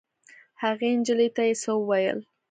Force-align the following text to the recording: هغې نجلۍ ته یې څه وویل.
هغې 0.63 0.89
نجلۍ 0.99 1.29
ته 1.35 1.41
یې 1.47 1.55
څه 1.61 1.71
وویل. 1.75 2.19